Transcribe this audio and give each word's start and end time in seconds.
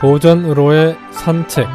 고전으로의 0.00 0.94
산책 1.10 1.66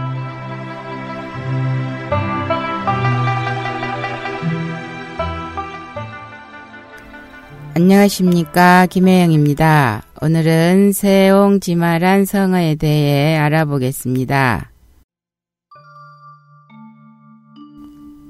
안녕하십니까 7.73 8.85
김혜영입니다. 8.85 10.03
오늘은 10.21 10.91
세옹지마란 10.91 12.25
성어에 12.25 12.75
대해 12.75 13.37
알아보겠습니다. 13.37 14.69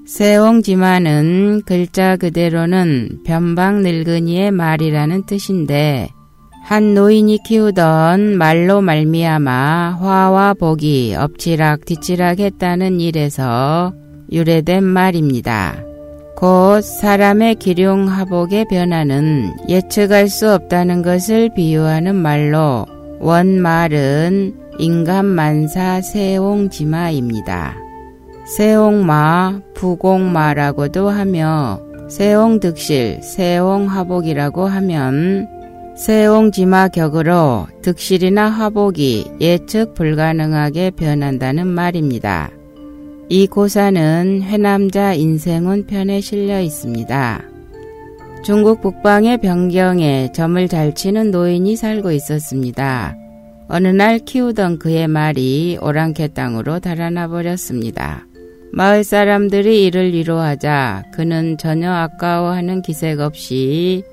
세옹지마는 0.08 1.64
글자 1.66 2.16
그대로는 2.16 3.24
변방 3.26 3.82
늙은이의 3.82 4.52
말이라는 4.52 5.26
뜻인데 5.26 6.10
한 6.64 6.94
노인이 6.94 7.40
키우던 7.44 8.38
말로 8.38 8.82
말미암아 8.82 9.98
화와 10.00 10.54
복이 10.54 11.16
엎치락 11.18 11.86
뒤치락 11.86 12.40
했다는 12.40 13.02
일에서 13.02 13.94
유래된 14.32 14.84
말입니다. 14.84 15.84
곧 16.38 16.82
사람의 16.82 17.56
기륭하복의 17.56 18.66
변화는 18.70 19.54
예측할 19.70 20.30
수 20.30 20.52
없다는 20.54 21.02
것을 21.02 21.54
비유하는 21.54 22.16
말로 22.16 22.86
원말은 23.20 24.56
인간만사 24.80 26.02
세옹지마입니다. 26.02 27.76
세옹마, 28.46 29.62
부공마라고도 29.76 31.10
하며 31.10 31.80
세옹득실, 32.10 33.22
세옹하복이라고 33.22 34.66
하면 34.66 35.61
세옹지마 36.02 36.88
격으로 36.88 37.68
득실이나 37.84 38.50
화복이 38.50 39.34
예측 39.40 39.94
불가능하게 39.94 40.90
변한다는 40.90 41.68
말입니다. 41.68 42.50
이 43.30 43.46
고사는 43.46 44.42
회남자 44.42 45.14
인생운 45.14 45.86
편에 45.86 46.20
실려 46.20 46.60
있습니다. 46.60 47.44
중국 48.44 48.82
북방의 48.82 49.42
변경에 49.42 50.32
점을 50.32 50.68
잘 50.68 50.96
치는 50.96 51.30
노인이 51.30 51.76
살고 51.76 52.12
있었습니다. 52.14 53.16
어느 53.68 53.88
날 53.90 54.18
키우던 54.18 54.80
그의 54.80 55.08
말이 55.08 55.78
오랑캐 55.80 56.30
땅으로 56.30 56.80
달아나 56.80 57.28
버렸습니다. 57.28 58.26
마을 58.72 59.04
사람들이 59.04 59.86
이를 59.86 60.14
위로하자 60.14 61.12
그는 61.14 61.60
전혀 61.60 61.92
아까워하는 61.92 62.82
기색 62.82 63.20
없이 63.20 64.04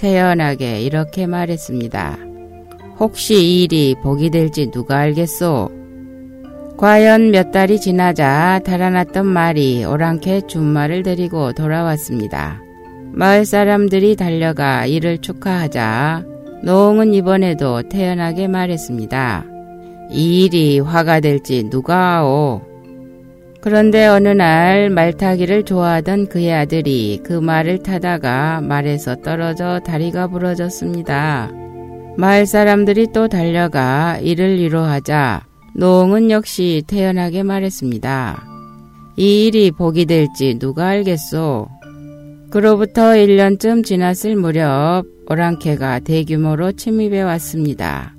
태연하게 0.00 0.80
이렇게 0.80 1.26
말했습니다. 1.26 2.18
혹시 2.98 3.34
이 3.34 3.62
일이 3.64 3.94
복이 4.02 4.30
될지 4.30 4.70
누가 4.70 4.96
알겠소? 4.96 5.70
과연 6.78 7.30
몇 7.30 7.50
달이 7.52 7.78
지나자 7.80 8.60
달아났던 8.64 9.26
말이 9.26 9.84
오랑캐 9.84 10.46
준말을 10.46 11.02
데리고 11.02 11.52
돌아왔습니다. 11.52 12.62
마을 13.12 13.44
사람들이 13.44 14.16
달려가 14.16 14.86
이를 14.86 15.18
축하하자 15.18 16.24
노홍은 16.62 17.12
이번에도 17.12 17.82
태연하게 17.82 18.48
말했습니다. 18.48 19.44
이 20.10 20.44
일이 20.44 20.80
화가 20.80 21.20
될지 21.20 21.68
누가 21.68 22.16
아오? 22.20 22.69
그런데 23.62 24.06
어느 24.06 24.28
날 24.28 24.88
말타기를 24.88 25.64
좋아하던 25.64 26.28
그의 26.28 26.52
아들이 26.52 27.20
그 27.22 27.34
말을 27.34 27.82
타다가 27.82 28.60
말에서 28.62 29.16
떨어져 29.16 29.80
다리가 29.80 30.28
부러졌습니다. 30.28 31.50
마을 32.16 32.46
사람들이 32.46 33.08
또 33.12 33.28
달려가 33.28 34.18
이를 34.18 34.58
위로하자 34.58 35.44
노홍은 35.74 36.30
역시 36.30 36.82
태연하게 36.86 37.42
말했습니다. 37.42 38.44
이 39.16 39.46
일이 39.46 39.70
복이 39.70 40.06
될지 40.06 40.58
누가 40.58 40.88
알겠소? 40.88 41.68
그로부터 42.50 43.12
1년쯤 43.12 43.84
지났을 43.84 44.36
무렵 44.36 45.04
오랑캐가 45.28 46.00
대규모로 46.00 46.72
침입해 46.72 47.22
왔습니다. 47.22 48.14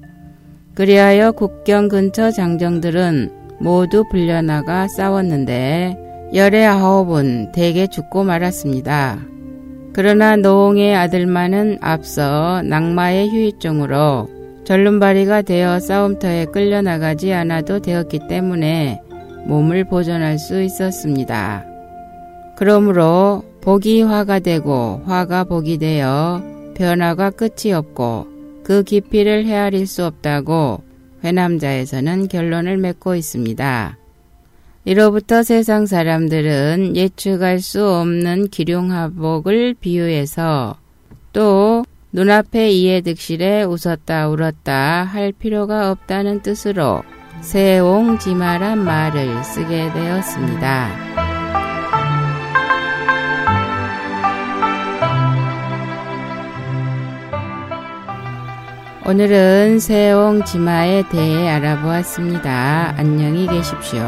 그리하여 0.75 1.33
국경 1.33 1.89
근처 1.89 2.31
장정들은 2.31 3.41
모두 3.61 4.03
불려나가 4.09 4.88
싸웠는데 4.88 5.95
열의 6.33 6.66
아홉은 6.66 7.51
대개 7.51 7.85
죽고 7.88 8.23
말았습니다. 8.23 9.19
그러나 9.94 10.35
노홍의 10.35 10.95
아들만은 10.95 11.77
앞서 11.81 12.61
낙마의 12.63 13.29
휴유증으로 13.29 14.29
절름발이가 14.63 15.41
되어 15.44 15.79
싸움터에 15.79 16.45
끌려나가지 16.45 17.33
않아도 17.33 17.79
되었기 17.79 18.27
때문에 18.27 19.01
몸을 19.45 19.85
보존할 19.85 20.39
수 20.39 20.61
있었습니다. 20.61 21.66
그러므로 22.55 23.43
복이 23.61 24.01
화가 24.03 24.39
되고 24.39 25.01
화가 25.05 25.43
복이 25.43 25.78
되어 25.78 26.41
변화가 26.75 27.31
끝이 27.31 27.73
없고 27.73 28.28
그 28.63 28.83
깊이를 28.83 29.45
헤아릴 29.45 29.88
수 29.88 30.05
없다고 30.05 30.81
회남자에서는 31.23 32.27
결론을 32.27 32.77
맺고 32.77 33.15
있습니다. 33.15 33.97
이로부터 34.85 35.43
세상 35.43 35.85
사람들은 35.85 36.95
예측할 36.95 37.59
수 37.59 37.87
없는 37.87 38.47
기륭하복을 38.47 39.75
비유해서 39.79 40.75
또 41.33 41.85
눈앞에 42.11 42.71
이해득실에 42.71 43.63
웃었다 43.63 44.27
울었다 44.27 45.03
할 45.03 45.31
필요가 45.31 45.91
없다는 45.91 46.41
뜻으로 46.41 47.03
세옹지마란 47.41 48.83
말을 48.83 49.43
쓰게 49.43 49.93
되었습니다. 49.93 51.20
오늘은 59.11 59.79
세옹 59.79 60.45
지마에 60.45 61.03
대해 61.09 61.49
알아보았습니다. 61.49 62.94
안녕히 62.95 63.45
계십시오. 63.45 63.99